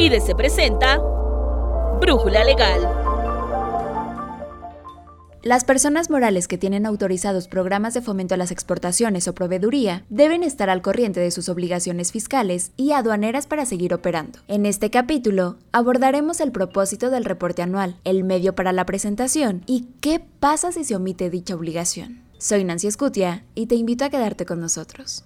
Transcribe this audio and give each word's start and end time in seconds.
IDC 0.00 0.36
presenta 0.36 0.98
Brújula 2.00 2.44
Legal. 2.44 2.88
Las 5.42 5.64
personas 5.64 6.08
morales 6.08 6.46
que 6.46 6.56
tienen 6.56 6.86
autorizados 6.86 7.48
programas 7.48 7.94
de 7.94 8.00
fomento 8.00 8.34
a 8.34 8.36
las 8.36 8.52
exportaciones 8.52 9.26
o 9.26 9.34
proveeduría 9.34 10.04
deben 10.08 10.44
estar 10.44 10.70
al 10.70 10.82
corriente 10.82 11.18
de 11.18 11.32
sus 11.32 11.48
obligaciones 11.48 12.12
fiscales 12.12 12.70
y 12.76 12.92
aduaneras 12.92 13.48
para 13.48 13.66
seguir 13.66 13.92
operando. 13.92 14.38
En 14.46 14.66
este 14.66 14.88
capítulo 14.90 15.56
abordaremos 15.72 16.40
el 16.40 16.52
propósito 16.52 17.10
del 17.10 17.24
reporte 17.24 17.62
anual, 17.62 17.96
el 18.04 18.22
medio 18.22 18.54
para 18.54 18.72
la 18.72 18.86
presentación 18.86 19.64
y 19.66 19.88
qué 20.00 20.20
pasa 20.20 20.70
si 20.70 20.84
se 20.84 20.94
omite 20.94 21.28
dicha 21.28 21.56
obligación. 21.56 22.22
Soy 22.38 22.62
Nancy 22.62 22.86
Escutia 22.86 23.42
y 23.56 23.66
te 23.66 23.74
invito 23.74 24.04
a 24.04 24.10
quedarte 24.10 24.46
con 24.46 24.60
nosotros. 24.60 25.24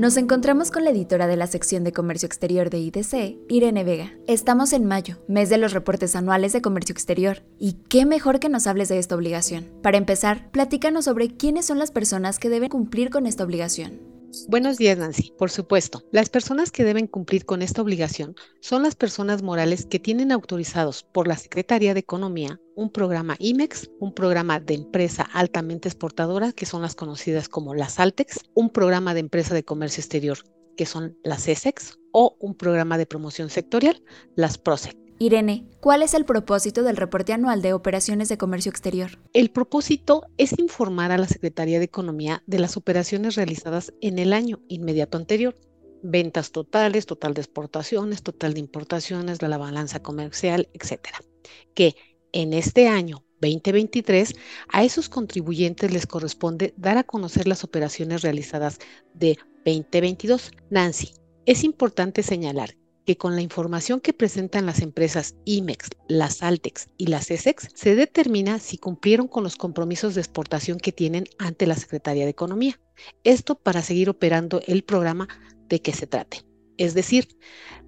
Nos 0.00 0.16
encontramos 0.16 0.70
con 0.70 0.84
la 0.84 0.92
editora 0.92 1.26
de 1.26 1.36
la 1.36 1.46
sección 1.46 1.84
de 1.84 1.92
Comercio 1.92 2.24
Exterior 2.24 2.70
de 2.70 2.78
IDC, 2.78 3.36
Irene 3.50 3.84
Vega. 3.84 4.14
Estamos 4.26 4.72
en 4.72 4.86
mayo, 4.86 5.18
mes 5.28 5.50
de 5.50 5.58
los 5.58 5.74
reportes 5.74 6.16
anuales 6.16 6.54
de 6.54 6.62
Comercio 6.62 6.94
Exterior, 6.94 7.42
y 7.58 7.74
qué 7.90 8.06
mejor 8.06 8.40
que 8.40 8.48
nos 8.48 8.66
hables 8.66 8.88
de 8.88 8.98
esta 8.98 9.14
obligación. 9.14 9.68
Para 9.82 9.98
empezar, 9.98 10.50
platícanos 10.52 11.04
sobre 11.04 11.28
quiénes 11.28 11.66
son 11.66 11.78
las 11.78 11.90
personas 11.90 12.38
que 12.38 12.48
deben 12.48 12.70
cumplir 12.70 13.10
con 13.10 13.26
esta 13.26 13.44
obligación. 13.44 14.09
Buenos 14.46 14.78
días, 14.78 14.96
Nancy. 14.96 15.32
Por 15.36 15.50
supuesto, 15.50 16.04
las 16.12 16.28
personas 16.28 16.70
que 16.70 16.84
deben 16.84 17.08
cumplir 17.08 17.44
con 17.44 17.62
esta 17.62 17.82
obligación 17.82 18.36
son 18.60 18.84
las 18.84 18.94
personas 18.94 19.42
morales 19.42 19.86
que 19.86 19.98
tienen 19.98 20.30
autorizados 20.30 21.02
por 21.02 21.26
la 21.26 21.36
Secretaría 21.36 21.94
de 21.94 22.00
Economía 22.00 22.60
un 22.76 22.90
programa 22.90 23.34
IMEX, 23.40 23.90
un 23.98 24.14
programa 24.14 24.60
de 24.60 24.74
empresa 24.74 25.28
altamente 25.32 25.88
exportadora, 25.88 26.52
que 26.52 26.64
son 26.64 26.82
las 26.82 26.94
conocidas 26.94 27.48
como 27.48 27.74
las 27.74 27.98
ALTEX, 27.98 28.38
un 28.54 28.70
programa 28.70 29.14
de 29.14 29.20
empresa 29.20 29.52
de 29.52 29.64
comercio 29.64 30.00
exterior, 30.00 30.38
que 30.76 30.86
son 30.86 31.18
las 31.24 31.48
ESEX, 31.48 31.98
o 32.12 32.36
un 32.38 32.54
programa 32.54 32.98
de 32.98 33.06
promoción 33.06 33.50
sectorial, 33.50 34.00
las 34.36 34.58
PROSEC. 34.58 35.09
Irene, 35.22 35.66
¿cuál 35.80 36.02
es 36.02 36.14
el 36.14 36.24
propósito 36.24 36.82
del 36.82 36.96
reporte 36.96 37.34
anual 37.34 37.60
de 37.60 37.74
operaciones 37.74 38.30
de 38.30 38.38
comercio 38.38 38.70
exterior? 38.70 39.18
El 39.34 39.50
propósito 39.50 40.22
es 40.38 40.58
informar 40.58 41.12
a 41.12 41.18
la 41.18 41.28
Secretaría 41.28 41.78
de 41.78 41.84
Economía 41.84 42.42
de 42.46 42.58
las 42.58 42.78
operaciones 42.78 43.34
realizadas 43.34 43.92
en 44.00 44.18
el 44.18 44.32
año 44.32 44.62
inmediato 44.68 45.18
anterior. 45.18 45.54
Ventas 46.02 46.52
totales, 46.52 47.04
total 47.04 47.34
de 47.34 47.42
exportaciones, 47.42 48.22
total 48.22 48.54
de 48.54 48.60
importaciones, 48.60 49.42
la 49.42 49.58
balanza 49.58 50.00
comercial, 50.00 50.70
etcétera. 50.72 51.18
Que 51.74 51.96
en 52.32 52.54
este 52.54 52.88
año 52.88 53.22
2023, 53.42 54.34
a 54.68 54.84
esos 54.84 55.10
contribuyentes 55.10 55.92
les 55.92 56.06
corresponde 56.06 56.72
dar 56.78 56.96
a 56.96 57.04
conocer 57.04 57.46
las 57.46 57.62
operaciones 57.62 58.22
realizadas 58.22 58.78
de 59.12 59.36
2022. 59.66 60.50
Nancy, 60.70 61.12
es 61.44 61.62
importante 61.62 62.22
señalar 62.22 62.79
que 63.10 63.16
con 63.16 63.34
la 63.34 63.42
información 63.42 64.00
que 64.00 64.12
presentan 64.12 64.66
las 64.66 64.80
empresas 64.82 65.34
IMEX, 65.44 65.88
las 66.06 66.44
Altex 66.44 66.90
y 66.96 67.08
las 67.08 67.28
ESEX, 67.32 67.66
se 67.74 67.96
determina 67.96 68.60
si 68.60 68.78
cumplieron 68.78 69.26
con 69.26 69.42
los 69.42 69.56
compromisos 69.56 70.14
de 70.14 70.20
exportación 70.20 70.78
que 70.78 70.92
tienen 70.92 71.24
ante 71.36 71.66
la 71.66 71.74
Secretaría 71.74 72.22
de 72.22 72.30
Economía. 72.30 72.78
Esto 73.24 73.56
para 73.56 73.82
seguir 73.82 74.10
operando 74.10 74.62
el 74.68 74.84
programa 74.84 75.26
de 75.68 75.82
que 75.82 75.92
se 75.92 76.06
trate. 76.06 76.44
Es 76.76 76.94
decir, 76.94 77.36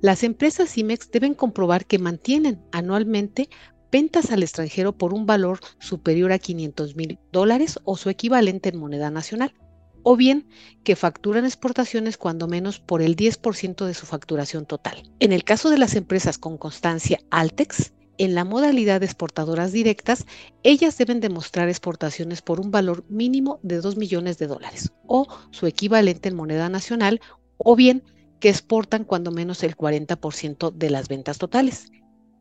las 0.01 0.25
empresas 0.25 0.77
IMEX 0.77 1.13
deben 1.13 1.35
comprobar 1.35 1.87
que 1.87 2.01
mantienen 2.01 2.61
anualmente 2.73 3.49
ventas 3.93 4.33
al 4.33 4.43
extranjero 4.43 4.99
por 4.99 5.15
un 5.15 5.25
valor 5.25 5.61
superior 5.79 6.33
a 6.33 6.41
500 6.41 6.97
mil 6.97 7.21
dólares 7.31 7.79
o 7.85 7.97
su 7.97 8.11
equivalente 8.11 8.71
en 8.71 8.81
moneda 8.81 9.09
nacional 9.13 9.55
o 10.03 10.17
bien 10.17 10.49
que 10.85 10.97
facturan 10.97 11.45
exportaciones 11.45 12.17
cuando 12.17 12.49
menos 12.49 12.81
por 12.81 13.03
el 13.03 13.17
10% 13.17 13.87
de 13.87 13.95
su 13.95 14.07
facturación 14.07 14.67
total. 14.67 15.03
En 15.21 15.33
el 15.33 15.45
caso 15.45 15.71
de 15.71 15.79
las 15.79 15.95
empresas 15.95 16.39
con 16.39 16.59
constancia 16.59 17.21
Altex, 17.31 17.93
en 18.19 18.35
la 18.35 18.45
modalidad 18.45 19.01
de 19.01 19.07
exportadoras 19.07 19.73
directas, 19.73 20.27
ellas 20.63 20.97
deben 20.99 21.21
demostrar 21.21 21.69
exportaciones 21.69 22.43
por 22.43 22.61
un 22.61 22.71
valor 22.71 23.05
mínimo 23.09 23.59
de 23.63 23.81
2 23.81 23.97
millones 23.97 24.39
de 24.39 24.47
dólares 24.47 24.93
o 25.07 25.27
su 25.51 25.67
equivalente 25.67 26.29
en 26.29 26.37
moneda 26.37 26.69
nacional, 26.69 27.21
o 27.57 27.75
bien 27.75 28.05
que 28.39 28.49
exportan 28.49 29.05
cuando 29.05 29.31
menos 29.31 29.63
el 29.63 29.77
40% 29.77 30.73
de 30.73 30.91
las 30.91 31.09
ventas 31.09 31.39
totales. 31.39 31.91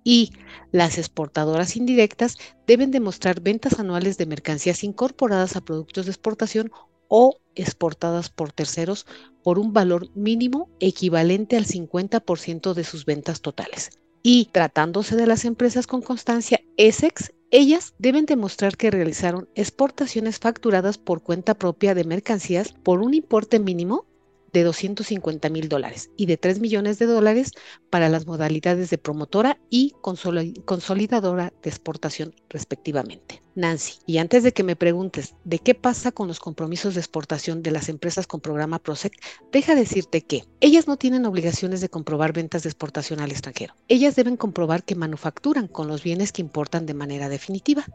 Y 0.04 0.34
las 0.72 0.98
exportadoras 0.98 1.76
indirectas 1.76 2.38
deben 2.66 2.92
demostrar 2.92 3.40
ventas 3.40 3.80
anuales 3.80 4.18
de 4.18 4.26
mercancías 4.26 4.84
incorporadas 4.84 5.56
a 5.56 5.62
productos 5.62 6.06
de 6.06 6.12
exportación 6.12 6.72
o 7.14 7.42
exportadas 7.56 8.30
por 8.30 8.54
terceros 8.54 9.06
por 9.44 9.60
un 9.60 9.74
valor 9.74 10.10
mínimo 10.16 10.70
equivalente 10.80 11.58
al 11.58 11.66
50% 11.66 12.74
de 12.74 12.84
sus 12.86 13.06
ventas 13.06 13.42
totales. 13.42 13.92
Y 14.24 14.46
tratándose 14.46 15.18
de 15.18 15.28
las 15.28 15.44
empresas 15.44 15.88
con 15.88 16.02
constancia 16.02 16.62
ESEX, 16.78 17.34
ellas 17.50 17.96
deben 17.98 18.26
demostrar 18.26 18.78
que 18.78 18.92
realizaron 18.92 19.50
exportaciones 19.56 20.40
facturadas 20.40 20.98
por 20.98 21.22
cuenta 21.22 21.54
propia 21.54 21.94
de 21.94 22.06
mercancías 22.06 22.72
por 22.72 23.02
un 23.02 23.14
importe 23.14 23.60
mínimo 23.60 24.06
de 24.54 24.64
250 24.64 25.50
mil 25.50 25.70
dólares 25.70 26.10
y 26.18 26.26
de 26.26 26.38
3 26.38 26.60
millones 26.60 27.00
de 27.00 27.06
dólares 27.06 27.52
para 27.90 28.10
las 28.10 28.26
modalidades 28.26 28.90
de 28.90 28.98
promotora 28.98 29.58
y 29.70 29.94
consolidadora 30.02 31.54
de 31.62 31.70
exportación 31.70 32.36
respectivamente. 32.50 33.42
Nancy, 33.56 34.00
y 34.06 34.18
antes 34.18 34.44
de 34.44 34.54
que 34.54 34.64
me 34.64 34.76
preguntes 34.76 35.36
de 35.44 35.60
qué 35.60 35.76
pasa 35.76 36.12
con 36.12 36.28
los 36.28 36.40
compromisos 36.40 36.94
de 36.94 37.02
exportación 37.02 37.62
de 37.62 37.72
las 37.72 37.90
empresas 37.90 38.26
con 38.26 38.40
programa 38.40 38.80
PROSEC, 38.80 39.14
deja 39.52 39.76
decirte 39.76 40.22
que 40.22 40.46
ellas 40.62 40.88
no 40.88 40.98
tienen 40.98 41.26
obligaciones 41.26 41.82
de 41.82 41.90
comprobar 41.90 42.32
ventas 42.32 42.64
de 42.64 42.70
exportación 42.70 43.20
al 43.20 43.32
extranjero. 43.32 43.76
Ellas 43.88 44.16
deben 44.16 44.38
comprobar 44.38 44.84
que 44.84 44.96
manufacturan 44.96 45.68
con 45.68 45.88
los 45.88 46.04
bienes 46.04 46.32
que 46.32 46.42
importan 46.42 46.86
de 46.86 46.94
manera 46.94 47.28
definitiva. 47.28 47.86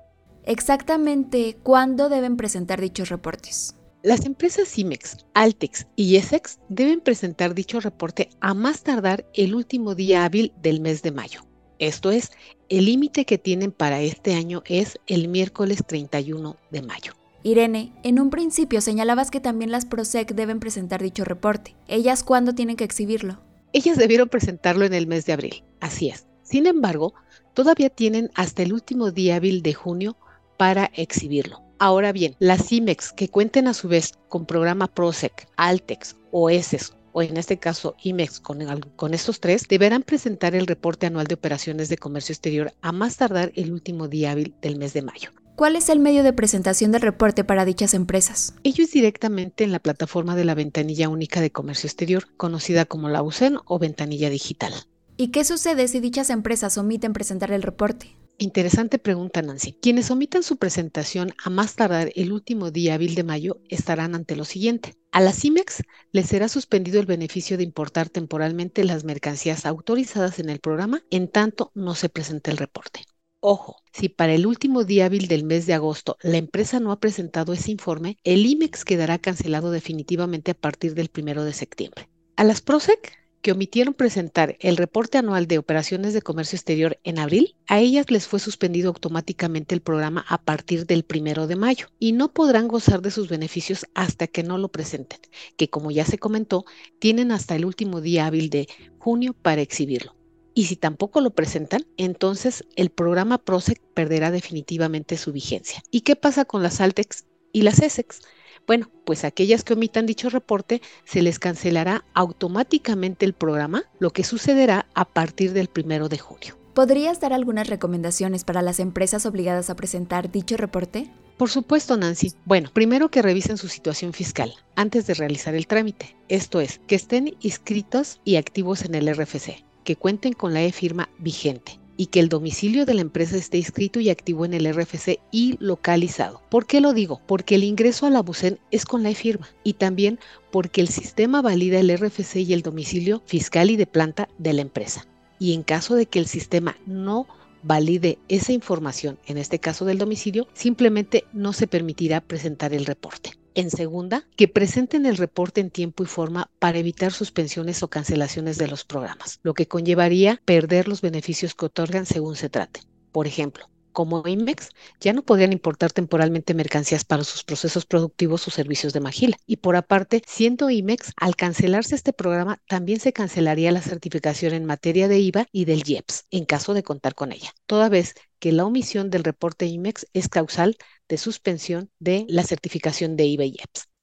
Exactamente, 0.44 1.56
¿cuándo 1.62 2.08
deben 2.08 2.36
presentar 2.36 2.80
dichos 2.80 3.08
reportes? 3.08 3.74
Las 4.06 4.24
empresas 4.24 4.68
CIMEX, 4.68 5.16
Altex 5.34 5.88
y 5.96 6.14
ESEX 6.14 6.60
deben 6.68 7.00
presentar 7.00 7.56
dicho 7.56 7.80
reporte 7.80 8.30
a 8.38 8.54
más 8.54 8.84
tardar 8.84 9.28
el 9.34 9.52
último 9.52 9.96
día 9.96 10.24
hábil 10.24 10.52
del 10.62 10.80
mes 10.80 11.02
de 11.02 11.10
mayo. 11.10 11.40
Esto 11.80 12.12
es, 12.12 12.30
el 12.68 12.84
límite 12.84 13.24
que 13.24 13.36
tienen 13.36 13.72
para 13.72 14.00
este 14.02 14.34
año 14.34 14.62
es 14.66 15.00
el 15.08 15.26
miércoles 15.26 15.82
31 15.84 16.56
de 16.70 16.82
mayo. 16.82 17.14
Irene, 17.42 17.92
en 18.04 18.20
un 18.20 18.30
principio 18.30 18.80
señalabas 18.80 19.32
que 19.32 19.40
también 19.40 19.72
las 19.72 19.86
PROSEC 19.86 20.36
deben 20.36 20.60
presentar 20.60 21.02
dicho 21.02 21.24
reporte. 21.24 21.74
¿Ellas 21.88 22.22
cuándo 22.22 22.54
tienen 22.54 22.76
que 22.76 22.84
exhibirlo? 22.84 23.40
Ellas 23.72 23.98
debieron 23.98 24.28
presentarlo 24.28 24.84
en 24.84 24.94
el 24.94 25.08
mes 25.08 25.26
de 25.26 25.32
abril, 25.32 25.64
así 25.80 26.10
es. 26.10 26.28
Sin 26.44 26.68
embargo, 26.68 27.14
todavía 27.54 27.90
tienen 27.90 28.30
hasta 28.36 28.62
el 28.62 28.72
último 28.72 29.10
día 29.10 29.34
hábil 29.34 29.62
de 29.62 29.74
junio 29.74 30.16
para 30.56 30.92
exhibirlo. 30.94 31.65
Ahora 31.78 32.12
bien, 32.12 32.36
las 32.38 32.68
CIMEX 32.68 33.12
que 33.12 33.28
cuenten 33.28 33.68
a 33.68 33.74
su 33.74 33.88
vez 33.88 34.14
con 34.28 34.46
programa 34.46 34.86
PROSEC, 34.86 35.46
ALTEX 35.56 36.16
o 36.30 36.48
ESES 36.48 36.94
o 37.12 37.22
en 37.22 37.36
este 37.36 37.58
caso 37.58 37.96
IMEX 38.02 38.40
con, 38.40 38.64
con, 38.96 39.14
estos 39.14 39.40
tres, 39.40 39.66
deberán 39.68 40.02
presentar 40.02 40.54
el 40.54 40.66
reporte 40.66 41.06
anual 41.06 41.26
de 41.26 41.34
operaciones 41.34 41.88
de 41.88 41.96
comercio 41.96 42.32
exterior 42.32 42.72
a 42.82 42.92
más 42.92 43.16
tardar 43.16 43.52
el 43.56 43.72
último 43.72 44.08
día 44.08 44.32
hábil 44.32 44.54
del 44.60 44.76
mes 44.76 44.92
de 44.92 45.02
mayo. 45.02 45.30
¿Cuál 45.56 45.76
es 45.76 45.88
el 45.88 45.98
medio 45.98 46.22
de 46.22 46.34
presentación 46.34 46.92
del 46.92 47.00
reporte 47.00 47.42
para 47.42 47.64
dichas 47.64 47.94
empresas? 47.94 48.54
Ello 48.62 48.84
es 48.84 48.92
directamente 48.92 49.64
en 49.64 49.72
la 49.72 49.78
plataforma 49.78 50.36
de 50.36 50.44
la 50.44 50.54
Ventanilla 50.54 51.08
Única 51.08 51.40
de 51.40 51.50
Comercio 51.50 51.86
Exterior, 51.86 52.26
conocida 52.36 52.84
como 52.84 53.08
la 53.08 53.22
UCEN 53.22 53.58
o 53.64 53.78
Ventanilla 53.78 54.28
Digital. 54.28 54.74
¿Y 55.16 55.28
qué 55.28 55.44
sucede 55.44 55.88
si 55.88 56.00
dichas 56.00 56.28
empresas 56.28 56.76
omiten 56.76 57.14
presentar 57.14 57.50
el 57.52 57.62
reporte? 57.62 58.14
Interesante 58.38 58.98
pregunta, 58.98 59.40
Nancy. 59.40 59.78
Quienes 59.80 60.10
omitan 60.10 60.42
su 60.42 60.58
presentación 60.58 61.32
a 61.42 61.48
más 61.48 61.74
tardar 61.74 62.12
el 62.16 62.32
último 62.32 62.70
día 62.70 62.94
hábil 62.94 63.14
de 63.14 63.24
mayo 63.24 63.62
estarán 63.70 64.14
ante 64.14 64.36
lo 64.36 64.44
siguiente. 64.44 64.94
A 65.10 65.22
la 65.22 65.32
CIMEX 65.32 65.82
les 66.12 66.26
será 66.26 66.48
suspendido 66.48 67.00
el 67.00 67.06
beneficio 67.06 67.56
de 67.56 67.62
importar 67.62 68.10
temporalmente 68.10 68.84
las 68.84 69.04
mercancías 69.04 69.64
autorizadas 69.64 70.38
en 70.38 70.50
el 70.50 70.58
programa 70.58 71.02
en 71.10 71.28
tanto 71.28 71.72
no 71.74 71.94
se 71.94 72.10
presente 72.10 72.50
el 72.50 72.58
reporte. 72.58 73.04
Ojo, 73.40 73.76
si 73.90 74.10
para 74.10 74.34
el 74.34 74.46
último 74.46 74.84
día 74.84 75.06
hábil 75.06 75.28
del 75.28 75.44
mes 75.44 75.64
de 75.64 75.72
agosto 75.72 76.18
la 76.20 76.36
empresa 76.36 76.78
no 76.78 76.92
ha 76.92 77.00
presentado 77.00 77.54
ese 77.54 77.70
informe, 77.70 78.18
el 78.22 78.44
IMEX 78.44 78.84
quedará 78.84 79.18
cancelado 79.18 79.70
definitivamente 79.70 80.50
a 80.50 80.54
partir 80.54 80.94
del 80.94 81.08
primero 81.08 81.42
de 81.44 81.54
septiembre. 81.54 82.10
A 82.36 82.44
las 82.44 82.60
PROSEC 82.60 83.16
que 83.46 83.52
omitieron 83.52 83.94
presentar 83.94 84.56
el 84.58 84.76
reporte 84.76 85.18
anual 85.18 85.46
de 85.46 85.58
operaciones 85.58 86.12
de 86.12 86.20
comercio 86.20 86.56
exterior 86.56 86.98
en 87.04 87.20
abril, 87.20 87.54
a 87.68 87.78
ellas 87.78 88.10
les 88.10 88.26
fue 88.26 88.40
suspendido 88.40 88.88
automáticamente 88.88 89.72
el 89.72 89.82
programa 89.82 90.24
a 90.28 90.42
partir 90.42 90.84
del 90.84 91.04
primero 91.04 91.46
de 91.46 91.54
mayo 91.54 91.86
y 92.00 92.10
no 92.10 92.32
podrán 92.32 92.66
gozar 92.66 93.02
de 93.02 93.12
sus 93.12 93.28
beneficios 93.28 93.86
hasta 93.94 94.26
que 94.26 94.42
no 94.42 94.58
lo 94.58 94.66
presenten, 94.66 95.20
que 95.56 95.70
como 95.70 95.92
ya 95.92 96.04
se 96.04 96.18
comentó, 96.18 96.64
tienen 96.98 97.30
hasta 97.30 97.54
el 97.54 97.64
último 97.66 98.00
día 98.00 98.26
hábil 98.26 98.50
de 98.50 98.66
junio 98.98 99.32
para 99.32 99.62
exhibirlo. 99.62 100.16
Y 100.52 100.64
si 100.64 100.74
tampoco 100.74 101.20
lo 101.20 101.30
presentan, 101.30 101.86
entonces 101.96 102.64
el 102.74 102.90
programa 102.90 103.38
PROSEC 103.38 103.80
perderá 103.94 104.32
definitivamente 104.32 105.16
su 105.16 105.30
vigencia. 105.30 105.84
¿Y 105.92 106.00
qué 106.00 106.16
pasa 106.16 106.46
con 106.46 106.64
las 106.64 106.80
Altex 106.80 107.26
y 107.52 107.62
las 107.62 107.80
ESEX? 107.80 108.22
Bueno, 108.66 108.90
pues 109.04 109.24
aquellas 109.24 109.62
que 109.62 109.74
omitan 109.74 110.06
dicho 110.06 110.28
reporte 110.28 110.82
se 111.04 111.22
les 111.22 111.38
cancelará 111.38 112.04
automáticamente 112.14 113.24
el 113.24 113.32
programa, 113.32 113.84
lo 114.00 114.10
que 114.10 114.24
sucederá 114.24 114.86
a 114.94 115.04
partir 115.04 115.52
del 115.52 115.68
primero 115.68 116.08
de 116.08 116.18
junio. 116.18 116.58
¿Podrías 116.74 117.20
dar 117.20 117.32
algunas 117.32 117.68
recomendaciones 117.68 118.44
para 118.44 118.62
las 118.62 118.80
empresas 118.80 119.24
obligadas 119.24 119.70
a 119.70 119.76
presentar 119.76 120.30
dicho 120.30 120.56
reporte? 120.56 121.08
Por 121.38 121.48
supuesto, 121.48 121.96
Nancy. 121.96 122.32
Bueno, 122.44 122.70
primero 122.72 123.10
que 123.10 123.22
revisen 123.22 123.56
su 123.56 123.68
situación 123.68 124.12
fiscal 124.12 124.52
antes 124.74 125.06
de 125.06 125.14
realizar 125.14 125.54
el 125.54 125.66
trámite. 125.66 126.16
Esto 126.28 126.60
es, 126.60 126.80
que 126.86 126.96
estén 126.96 127.36
inscritos 127.40 128.20
y 128.24 128.36
activos 128.36 128.82
en 128.82 128.94
el 128.94 129.14
RFC, 129.14 129.64
que 129.84 129.96
cuenten 129.96 130.32
con 130.32 130.54
la 130.54 130.62
e-firma 130.62 131.08
vigente 131.18 131.78
y 131.96 132.06
que 132.06 132.20
el 132.20 132.28
domicilio 132.28 132.86
de 132.86 132.94
la 132.94 133.00
empresa 133.00 133.36
esté 133.36 133.58
inscrito 133.58 134.00
y 134.00 134.10
activo 134.10 134.44
en 134.44 134.54
el 134.54 134.72
RFC 134.72 135.20
y 135.30 135.56
localizado. 135.60 136.42
¿Por 136.48 136.66
qué 136.66 136.80
lo 136.80 136.92
digo? 136.92 137.20
Porque 137.26 137.54
el 137.54 137.64
ingreso 137.64 138.06
a 138.06 138.10
la 138.10 138.22
es 138.70 138.84
con 138.84 139.02
la 139.02 139.10
e-firma 139.10 139.48
y 139.64 139.74
también 139.74 140.18
porque 140.50 140.80
el 140.80 140.88
sistema 140.88 141.42
valida 141.42 141.78
el 141.78 141.96
RFC 141.96 142.36
y 142.36 142.52
el 142.52 142.62
domicilio 142.62 143.22
fiscal 143.26 143.70
y 143.70 143.76
de 143.76 143.86
planta 143.86 144.28
de 144.38 144.52
la 144.52 144.62
empresa. 144.62 145.06
Y 145.38 145.54
en 145.54 145.62
caso 145.62 145.94
de 145.94 146.06
que 146.06 146.18
el 146.18 146.26
sistema 146.26 146.76
no 146.86 147.26
valide 147.62 148.18
esa 148.28 148.52
información, 148.52 149.18
en 149.26 149.38
este 149.38 149.58
caso 149.58 149.84
del 149.84 149.98
domicilio, 149.98 150.46
simplemente 150.54 151.24
no 151.32 151.52
se 151.52 151.66
permitirá 151.66 152.20
presentar 152.20 152.72
el 152.72 152.86
reporte. 152.86 153.32
En 153.56 153.70
segunda, 153.70 154.28
que 154.36 154.48
presenten 154.48 155.06
el 155.06 155.16
reporte 155.16 155.62
en 155.62 155.70
tiempo 155.70 156.02
y 156.02 156.06
forma 156.06 156.50
para 156.58 156.76
evitar 156.76 157.10
suspensiones 157.10 157.82
o 157.82 157.88
cancelaciones 157.88 158.58
de 158.58 158.68
los 158.68 158.84
programas, 158.84 159.40
lo 159.42 159.54
que 159.54 159.66
conllevaría 159.66 160.42
perder 160.44 160.88
los 160.88 161.00
beneficios 161.00 161.54
que 161.54 161.64
otorgan 161.64 162.04
según 162.04 162.36
se 162.36 162.50
trate. 162.50 162.80
Por 163.12 163.26
ejemplo, 163.26 163.70
como 163.92 164.28
IMEX 164.28 164.68
ya 165.00 165.14
no 165.14 165.22
podrían 165.22 165.54
importar 165.54 165.90
temporalmente 165.90 166.52
mercancías 166.52 167.06
para 167.06 167.24
sus 167.24 167.44
procesos 167.44 167.86
productivos 167.86 168.46
o 168.46 168.50
servicios 168.50 168.92
de 168.92 169.00
magila. 169.00 169.38
Y 169.46 169.56
por 169.56 169.76
aparte, 169.76 170.20
siendo 170.26 170.68
IMEX, 170.68 171.14
al 171.16 171.34
cancelarse 171.34 171.94
este 171.94 172.12
programa, 172.12 172.60
también 172.68 173.00
se 173.00 173.14
cancelaría 173.14 173.72
la 173.72 173.80
certificación 173.80 174.52
en 174.52 174.66
materia 174.66 175.08
de 175.08 175.20
IVA 175.20 175.46
y 175.50 175.64
del 175.64 175.82
IEPS, 175.86 176.26
en 176.30 176.44
caso 176.44 176.74
de 176.74 176.82
contar 176.82 177.14
con 177.14 177.32
ella, 177.32 177.54
toda 177.64 177.88
vez 177.88 178.16
que 178.38 178.52
la 178.52 178.66
omisión 178.66 179.08
del 179.08 179.24
reporte 179.24 179.64
IMEX 179.64 180.06
es 180.12 180.28
causal 180.28 180.76
de 181.08 181.18
suspensión 181.18 181.90
de 181.98 182.26
la 182.28 182.42
certificación 182.42 183.16
de 183.16 183.24
IVA 183.24 183.44
y. 183.44 183.56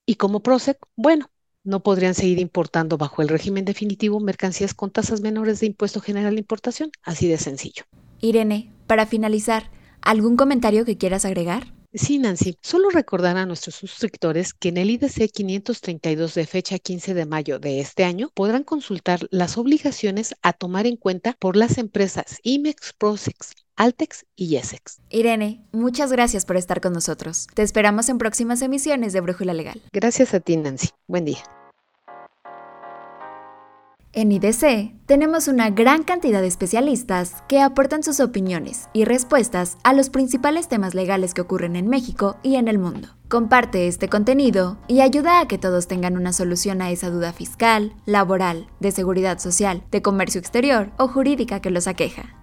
Y 0.06 0.16
como 0.16 0.42
PROSEC, 0.42 0.78
bueno, 0.96 1.30
no 1.64 1.82
podrían 1.82 2.14
seguir 2.14 2.40
importando 2.40 2.98
bajo 2.98 3.22
el 3.22 3.30
régimen 3.30 3.66
definitivo 3.66 4.20
mercancías 4.20 4.74
con 4.74 4.92
tasas 4.92 5.22
menores 5.22 5.60
de 5.60 5.68
impuesto 5.68 6.02
general 6.02 6.36
de 6.36 6.42
importación, 6.42 6.92
así 7.04 7.28
de 7.28 7.38
sencillo. 7.38 7.84
Irene, 8.20 8.74
para 8.88 9.06
finalizar, 9.06 9.70
¿Algún 10.04 10.36
comentario 10.36 10.84
que 10.84 10.98
quieras 10.98 11.24
agregar? 11.24 11.74
Sí, 11.94 12.18
Nancy. 12.18 12.58
Solo 12.62 12.90
recordar 12.90 13.38
a 13.38 13.46
nuestros 13.46 13.76
suscriptores 13.76 14.54
que 14.54 14.68
en 14.68 14.76
el 14.76 14.90
IDC 14.90 15.32
532 15.32 16.34
de 16.34 16.46
fecha 16.46 16.78
15 16.78 17.14
de 17.14 17.26
mayo 17.26 17.58
de 17.58 17.80
este 17.80 18.04
año 18.04 18.30
podrán 18.34 18.66
consultar 18.66 19.26
las 19.32 19.58
obligaciones 19.58 20.36
a 20.42 20.52
tomar 20.52 20.88
en 20.88 20.98
cuenta 20.98 21.38
por 21.40 21.56
las 21.56 21.78
empresas 21.78 22.40
IMEX, 22.44 22.92
Prosex, 22.98 23.54
Altex 23.76 24.26
y 24.36 24.48
Yesex. 24.48 25.00
Irene, 25.10 25.66
muchas 25.72 26.12
gracias 26.12 26.46
por 26.46 26.58
estar 26.58 26.82
con 26.82 26.94
nosotros. 26.94 27.48
Te 27.54 27.64
esperamos 27.64 28.10
en 28.10 28.18
próximas 28.18 28.62
emisiones 28.62 29.14
de 29.14 29.22
Brújula 29.22 29.54
Legal. 29.54 29.82
Gracias 29.92 30.34
a 30.34 30.40
ti, 30.40 30.58
Nancy. 30.58 30.90
Buen 31.08 31.26
día. 31.26 31.44
En 34.16 34.32
IDC 34.32 34.94
tenemos 35.08 35.48
una 35.48 35.72
gran 35.72 36.04
cantidad 36.04 36.40
de 36.40 36.46
especialistas 36.46 37.44
que 37.48 37.60
aportan 37.62 38.04
sus 38.04 38.20
opiniones 38.20 38.88
y 38.94 39.06
respuestas 39.06 39.80
a 39.84 39.92
los 39.94 40.12
principales 40.12 40.68
temas 40.68 40.94
legales 40.94 41.34
que 41.34 41.42
ocurren 41.42 41.76
en 41.76 41.88
México 41.88 42.38
y 42.44 42.58
en 42.58 42.68
el 42.68 42.78
mundo. 42.78 43.08
Comparte 43.28 43.88
este 43.88 44.10
contenido 44.10 44.78
y 44.88 45.02
ayuda 45.02 45.40
a 45.40 45.48
que 45.48 45.58
todos 45.58 45.88
tengan 45.88 46.16
una 46.16 46.32
solución 46.32 46.84
a 46.84 46.92
esa 46.92 47.10
duda 47.10 47.34
fiscal, 47.34 47.96
laboral, 48.06 48.68
de 48.80 48.92
seguridad 48.92 49.40
social, 49.40 49.84
de 49.90 50.04
comercio 50.04 50.40
exterior 50.40 50.92
o 51.00 51.08
jurídica 51.08 51.60
que 51.60 51.72
los 51.72 51.88
aqueja. 51.88 52.43